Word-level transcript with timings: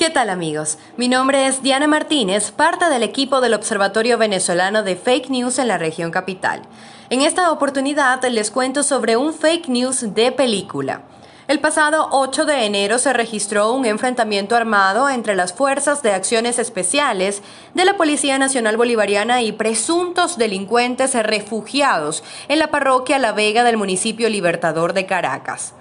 ¿Qué 0.00 0.08
tal 0.08 0.30
amigos? 0.30 0.78
Mi 0.96 1.08
nombre 1.08 1.46
es 1.46 1.62
Diana 1.62 1.86
Martínez, 1.86 2.52
parte 2.52 2.88
del 2.88 3.02
equipo 3.02 3.42
del 3.42 3.52
Observatorio 3.52 4.16
Venezolano 4.16 4.82
de 4.82 4.96
Fake 4.96 5.28
News 5.28 5.58
en 5.58 5.68
la 5.68 5.76
región 5.76 6.10
capital. 6.10 6.62
En 7.10 7.20
esta 7.20 7.52
oportunidad 7.52 8.24
les 8.24 8.50
cuento 8.50 8.82
sobre 8.82 9.18
un 9.18 9.34
fake 9.34 9.68
news 9.68 10.14
de 10.14 10.32
película. 10.32 11.02
El 11.48 11.60
pasado 11.60 12.08
8 12.12 12.46
de 12.46 12.64
enero 12.64 12.96
se 12.96 13.12
registró 13.12 13.74
un 13.74 13.84
enfrentamiento 13.84 14.56
armado 14.56 15.10
entre 15.10 15.36
las 15.36 15.52
Fuerzas 15.52 16.02
de 16.02 16.14
Acciones 16.14 16.58
Especiales 16.58 17.42
de 17.74 17.84
la 17.84 17.98
Policía 17.98 18.38
Nacional 18.38 18.78
Bolivariana 18.78 19.42
y 19.42 19.52
presuntos 19.52 20.38
delincuentes 20.38 21.12
refugiados 21.12 22.24
en 22.48 22.58
la 22.58 22.70
parroquia 22.70 23.18
La 23.18 23.32
Vega 23.32 23.64
del 23.64 23.76
municipio 23.76 24.30
Libertador 24.30 24.94
de 24.94 25.04
Caracas. 25.04 25.74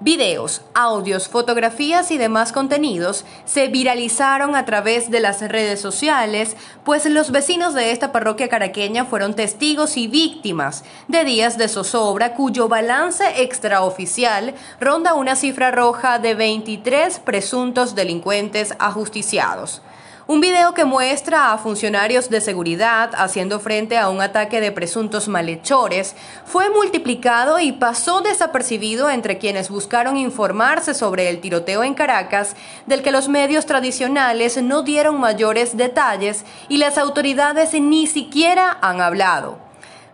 Videos, 0.00 0.62
audios, 0.74 1.26
fotografías 1.26 2.12
y 2.12 2.18
demás 2.18 2.52
contenidos 2.52 3.24
se 3.44 3.66
viralizaron 3.66 4.54
a 4.54 4.64
través 4.64 5.10
de 5.10 5.18
las 5.18 5.40
redes 5.40 5.80
sociales, 5.80 6.56
pues 6.84 7.04
los 7.06 7.32
vecinos 7.32 7.74
de 7.74 7.90
esta 7.90 8.12
parroquia 8.12 8.48
caraqueña 8.48 9.06
fueron 9.06 9.34
testigos 9.34 9.96
y 9.96 10.06
víctimas 10.06 10.84
de 11.08 11.24
días 11.24 11.58
de 11.58 11.66
zozobra 11.66 12.34
cuyo 12.34 12.68
balance 12.68 13.42
extraoficial 13.42 14.54
ronda 14.78 15.14
una 15.14 15.34
cifra 15.34 15.72
roja 15.72 16.20
de 16.20 16.36
23 16.36 17.18
presuntos 17.18 17.96
delincuentes 17.96 18.74
ajusticiados. 18.78 19.82
Un 20.30 20.42
video 20.42 20.74
que 20.74 20.84
muestra 20.84 21.54
a 21.54 21.56
funcionarios 21.56 22.28
de 22.28 22.42
seguridad 22.42 23.12
haciendo 23.16 23.60
frente 23.60 23.96
a 23.96 24.10
un 24.10 24.20
ataque 24.20 24.60
de 24.60 24.70
presuntos 24.70 25.26
malhechores 25.26 26.14
fue 26.44 26.68
multiplicado 26.68 27.58
y 27.60 27.72
pasó 27.72 28.20
desapercibido 28.20 29.08
entre 29.08 29.38
quienes 29.38 29.70
buscaron 29.70 30.18
informarse 30.18 30.92
sobre 30.92 31.30
el 31.30 31.40
tiroteo 31.40 31.82
en 31.82 31.94
Caracas, 31.94 32.56
del 32.84 33.00
que 33.00 33.10
los 33.10 33.30
medios 33.30 33.64
tradicionales 33.64 34.62
no 34.62 34.82
dieron 34.82 35.18
mayores 35.18 35.78
detalles 35.78 36.44
y 36.68 36.76
las 36.76 36.98
autoridades 36.98 37.72
ni 37.72 38.06
siquiera 38.06 38.76
han 38.82 39.00
hablado. 39.00 39.67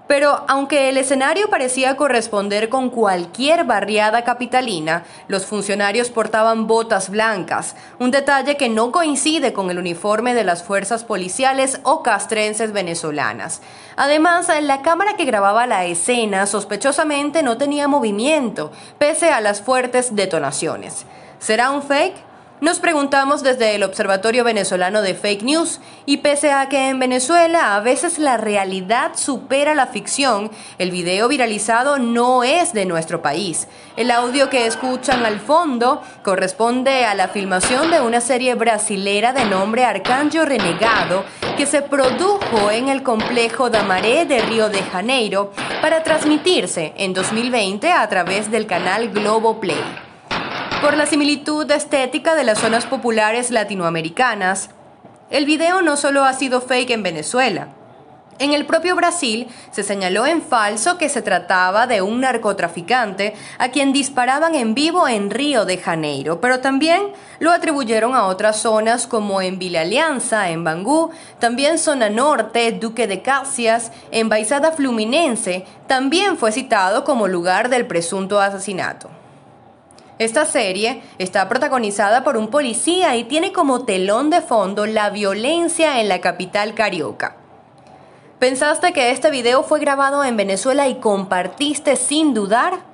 Pero 0.06 0.44
aunque 0.48 0.90
el 0.90 0.98
escenario 0.98 1.48
parecía 1.48 1.96
corresponder 1.96 2.68
con 2.68 2.90
cualquier 2.90 3.64
barriada 3.64 4.22
capitalina, 4.22 5.04
los 5.28 5.46
funcionarios 5.46 6.10
portaban 6.10 6.66
botas 6.66 7.08
blancas, 7.08 7.74
un 7.98 8.10
detalle 8.10 8.58
que 8.58 8.68
no 8.68 8.92
coincide 8.92 9.54
con 9.54 9.70
el 9.70 9.78
uniforme 9.78 10.34
de 10.34 10.44
las 10.44 10.62
fuerzas 10.62 11.04
policiales 11.04 11.80
o 11.84 12.02
castrenses 12.02 12.72
venezolanas. 12.72 13.62
Además, 13.96 14.48
la 14.60 14.82
cámara 14.82 15.16
que 15.16 15.24
grababa 15.24 15.66
la 15.66 15.86
escena 15.86 16.44
sospechosamente 16.46 17.42
no 17.42 17.56
tenía 17.56 17.88
movimiento, 17.88 18.72
pese 18.98 19.30
a 19.30 19.40
las 19.40 19.62
fuertes 19.62 20.14
detonaciones. 20.14 21.06
¿Será 21.38 21.70
un 21.70 21.82
fake? 21.82 22.33
Nos 22.64 22.78
preguntamos 22.78 23.42
desde 23.42 23.74
el 23.74 23.82
Observatorio 23.82 24.42
Venezolano 24.42 25.02
de 25.02 25.12
Fake 25.12 25.42
News 25.42 25.80
y 26.06 26.16
pese 26.16 26.50
a 26.50 26.66
que 26.70 26.88
en 26.88 26.98
Venezuela 26.98 27.76
a 27.76 27.80
veces 27.80 28.18
la 28.18 28.38
realidad 28.38 29.16
supera 29.16 29.74
la 29.74 29.88
ficción, 29.88 30.50
el 30.78 30.90
video 30.90 31.28
viralizado 31.28 31.98
no 31.98 32.42
es 32.42 32.72
de 32.72 32.86
nuestro 32.86 33.20
país. 33.20 33.68
El 33.98 34.10
audio 34.10 34.48
que 34.48 34.66
escuchan 34.66 35.26
al 35.26 35.40
fondo 35.40 36.00
corresponde 36.22 37.04
a 37.04 37.14
la 37.14 37.28
filmación 37.28 37.90
de 37.90 38.00
una 38.00 38.22
serie 38.22 38.54
brasilera 38.54 39.34
de 39.34 39.44
nombre 39.44 39.84
Arcanjo 39.84 40.46
Renegado 40.46 41.22
que 41.58 41.66
se 41.66 41.82
produjo 41.82 42.70
en 42.70 42.88
el 42.88 43.02
complejo 43.02 43.68
Damaré 43.68 44.24
de 44.24 44.40
Río 44.40 44.70
de 44.70 44.82
Janeiro 44.84 45.52
para 45.82 46.02
transmitirse 46.02 46.94
en 46.96 47.12
2020 47.12 47.92
a 47.92 48.08
través 48.08 48.50
del 48.50 48.66
canal 48.66 49.10
Globo 49.10 49.60
Play. 49.60 50.03
Por 50.80 50.96
la 50.96 51.06
similitud 51.06 51.70
estética 51.70 52.34
de 52.34 52.44
las 52.44 52.58
zonas 52.58 52.86
populares 52.86 53.50
latinoamericanas, 53.50 54.70
el 55.30 55.46
video 55.46 55.82
no 55.82 55.96
solo 55.96 56.24
ha 56.24 56.32
sido 56.34 56.60
fake 56.60 56.90
en 56.90 57.02
Venezuela. 57.02 57.68
En 58.40 58.52
el 58.52 58.66
propio 58.66 58.96
Brasil 58.96 59.46
se 59.70 59.84
señaló 59.84 60.26
en 60.26 60.42
falso 60.42 60.98
que 60.98 61.08
se 61.08 61.22
trataba 61.22 61.86
de 61.86 62.02
un 62.02 62.20
narcotraficante 62.20 63.34
a 63.58 63.68
quien 63.68 63.92
disparaban 63.92 64.56
en 64.56 64.74
vivo 64.74 65.06
en 65.06 65.30
Río 65.30 65.64
de 65.64 65.78
Janeiro, 65.78 66.40
pero 66.40 66.58
también 66.58 67.12
lo 67.38 67.52
atribuyeron 67.52 68.14
a 68.16 68.26
otras 68.26 68.56
zonas 68.56 69.06
como 69.06 69.40
en 69.40 69.60
Villa 69.60 69.82
Alianza, 69.82 70.50
en 70.50 70.64
Bangú, 70.64 71.10
también 71.38 71.78
zona 71.78 72.10
norte, 72.10 72.72
Duque 72.72 73.06
de 73.06 73.22
Caxias, 73.22 73.92
en 74.10 74.28
Baizada 74.28 74.72
Fluminense, 74.72 75.64
también 75.86 76.36
fue 76.36 76.50
citado 76.50 77.04
como 77.04 77.28
lugar 77.28 77.68
del 77.68 77.86
presunto 77.86 78.40
asesinato. 78.40 79.10
Esta 80.18 80.44
serie 80.44 81.02
está 81.18 81.48
protagonizada 81.48 82.22
por 82.22 82.36
un 82.36 82.48
policía 82.48 83.16
y 83.16 83.24
tiene 83.24 83.52
como 83.52 83.84
telón 83.84 84.30
de 84.30 84.40
fondo 84.40 84.86
la 84.86 85.10
violencia 85.10 86.00
en 86.00 86.08
la 86.08 86.20
capital 86.20 86.74
carioca. 86.74 87.36
¿Pensaste 88.38 88.92
que 88.92 89.10
este 89.10 89.30
video 89.30 89.64
fue 89.64 89.80
grabado 89.80 90.22
en 90.22 90.36
Venezuela 90.36 90.86
y 90.86 90.96
compartiste 90.96 91.96
sin 91.96 92.32
dudar? 92.32 92.93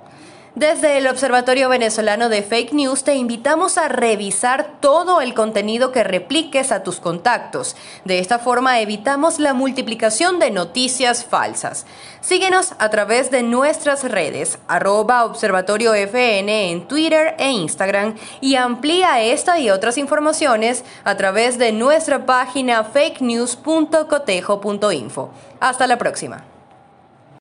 Desde 0.57 0.99
el 0.99 1.07
Observatorio 1.07 1.69
Venezolano 1.69 2.29
de 2.29 2.43
Fake 2.43 2.73
News 2.73 3.05
te 3.05 3.15
invitamos 3.15 3.79
a 3.79 3.87
revisar 3.87 4.81
todo 4.81 5.21
el 5.21 5.33
contenido 5.33 5.93
que 5.93 6.03
repliques 6.03 6.73
a 6.73 6.83
tus 6.83 6.99
contactos. 6.99 7.77
De 8.05 8.19
esta 8.19 8.41
forma 8.41 8.81
evitamos 8.81 9.39
la 9.39 9.55
multiplicación 9.55 10.41
de 10.41 10.51
noticias 10.51 11.25
falsas. 11.25 11.87
Síguenos 12.21 12.73
a 12.81 12.91
través 12.91 13.31
de 13.31 13.45
nuestras 13.45 14.03
redes, 14.03 14.59
arroba 14.67 15.25
Observatorio 15.25 15.95
FN 15.95 16.73
en 16.73 16.89
Twitter 16.89 17.37
e 17.39 17.53
Instagram 17.53 18.17
y 18.41 18.57
amplía 18.57 19.23
esta 19.23 19.61
y 19.61 19.71
otras 19.71 19.99
informaciones 19.99 20.83
a 21.05 21.17
través 21.17 21.59
de 21.59 21.71
nuestra 21.71 22.27
página 22.27 22.83
fakenews.cotejo.info. 22.83 25.31
Hasta 25.61 25.87
la 25.87 25.97
próxima. 25.97 26.43